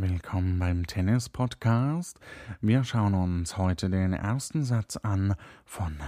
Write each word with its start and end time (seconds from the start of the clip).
Willkommen 0.00 0.60
beim 0.60 0.86
Tennis 0.86 1.28
Podcast. 1.28 2.20
Wir 2.60 2.84
schauen 2.84 3.14
uns 3.14 3.56
heute 3.56 3.90
den 3.90 4.12
ersten 4.12 4.62
Satz 4.62 4.96
an 4.96 5.34
von 5.64 5.98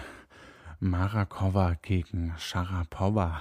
Marakova 0.78 1.74
gegen 1.82 2.32
Sharapova. 2.38 3.40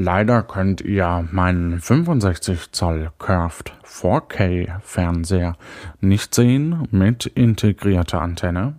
Leider 0.00 0.44
könnt 0.44 0.80
ihr 0.80 1.26
meinen 1.32 1.80
65 1.80 2.70
Zoll 2.70 3.10
Curved 3.18 3.72
4K 3.84 4.78
Fernseher 4.78 5.56
nicht 6.00 6.36
sehen 6.36 6.86
mit 6.92 7.26
integrierter 7.26 8.20
Antenne. 8.20 8.78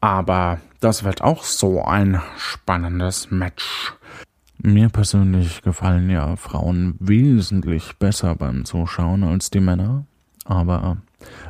Aber 0.00 0.58
das 0.80 1.04
wird 1.04 1.20
auch 1.20 1.44
so 1.44 1.84
ein 1.84 2.22
spannendes 2.38 3.30
Match. 3.30 3.92
Mir 4.56 4.88
persönlich 4.88 5.60
gefallen 5.60 6.08
ja 6.08 6.34
Frauen 6.36 6.94
wesentlich 6.98 7.98
besser 7.98 8.34
beim 8.36 8.64
Zuschauen 8.64 9.22
als 9.22 9.50
die 9.50 9.60
Männer. 9.60 10.06
Aber 10.46 10.96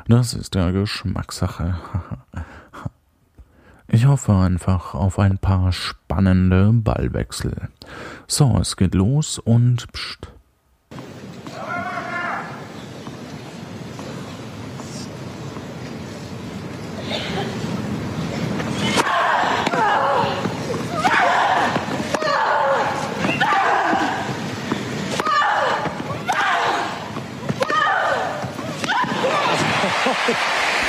das 0.09 0.35
ist 0.35 0.57
ja 0.57 0.73
Geschmackssache. 0.73 1.77
Ich 3.93 4.07
hoffe 4.07 4.33
einfach 4.33 4.95
auf 4.95 5.19
ein 5.19 5.39
paar 5.39 5.73
spannende 5.73 6.71
Ballwechsel. 6.73 7.71
So, 8.29 8.57
es 8.61 8.77
geht 8.77 8.95
los 8.95 9.41
und 9.41 9.89
pst. 9.93 10.29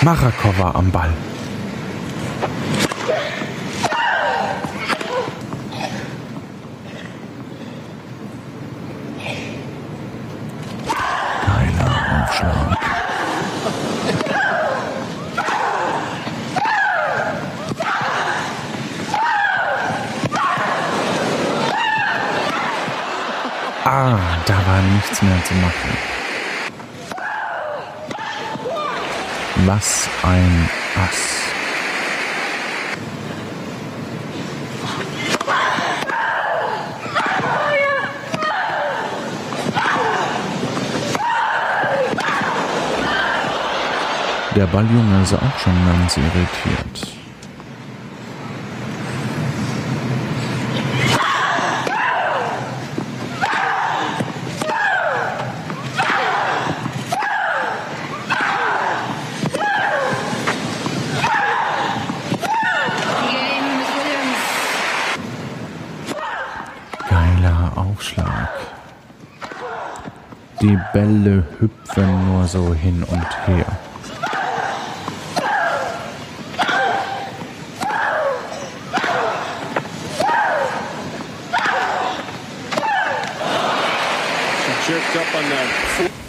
Marakova 0.03 0.71
am 0.75 0.91
Ball. 0.91 1.11
Aufschlag. 12.11 12.77
Ah, 23.83 24.17
da 24.45 24.53
war 24.53 24.81
nichts 24.93 25.21
mehr 25.21 25.43
zu 25.45 25.53
machen. 25.55 25.97
Was 29.65 30.09
ein 30.23 30.69
Ass. 30.95 31.60
Der 44.53 44.67
Balljunge 44.67 45.23
ist 45.23 45.33
auch 45.33 45.59
schon 45.59 45.73
ganz 45.85 46.17
irritiert. 46.17 47.17
Geiler 67.09 67.71
Aufschlag. 67.77 68.49
Die 70.59 70.77
Bälle 70.91 71.45
hüpfen 71.59 72.27
nur 72.27 72.45
so 72.47 72.73
hin 72.73 73.01
und 73.03 73.47
her. 73.47 73.65
Jerked 84.91 85.15
up 85.15 85.35
on 85.35 85.43
that. 85.43 86.20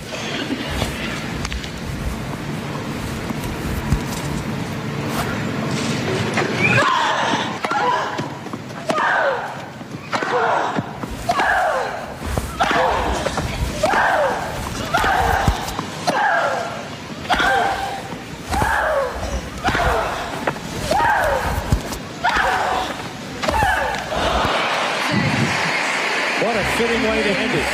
Fitting 26.78 27.02
way 27.08 27.22
to 27.22 27.32
end 27.38 27.52
it. 27.54 27.66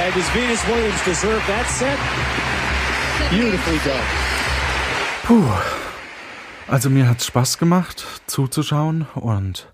and 0.00 0.14
does 0.14 0.28
Venus 0.30 0.62
Williams 0.68 1.04
deserve 1.04 1.42
that 1.46 1.66
set? 1.68 1.98
Beautifully 3.30 3.78
done. 3.84 4.04
Puh. 5.24 5.48
Also 6.66 6.90
mir 6.90 7.08
hat's 7.08 7.26
Spaß 7.26 7.58
gemacht, 7.58 8.04
zuzuschauen 8.26 9.06
und 9.14 9.72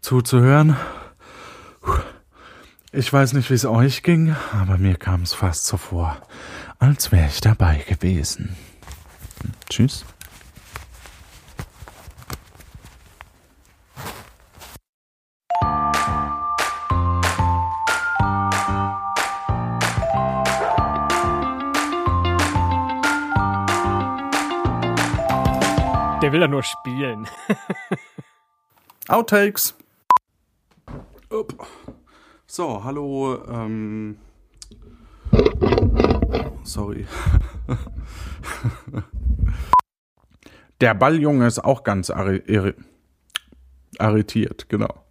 zuzuhören. 0.00 0.76
Ich 2.92 3.12
weiß 3.12 3.34
nicht, 3.34 3.50
wie 3.50 3.54
es 3.54 3.64
euch 3.64 4.02
ging, 4.02 4.34
aber 4.52 4.78
mir 4.78 4.96
kam 4.96 5.22
es 5.22 5.32
fast 5.32 5.66
so 5.66 5.76
vor, 5.76 6.16
als 6.78 7.12
wäre 7.12 7.28
ich 7.28 7.40
dabei 7.40 7.84
gewesen. 7.88 8.56
Tschüss. 9.68 10.04
Der 26.22 26.32
will 26.32 26.40
ja 26.42 26.48
nur 26.48 26.62
spielen. 26.62 27.26
Outtakes. 29.08 29.74
Upp. 31.30 31.66
So, 32.46 32.84
hallo. 32.84 33.42
Ähm. 33.48 34.18
Sorry. 36.64 37.06
Der 40.80 40.94
Balljunge 40.94 41.46
ist 41.46 41.58
auch 41.58 41.84
ganz 41.84 42.10
irritiert, 43.98 44.68
genau. 44.68 45.04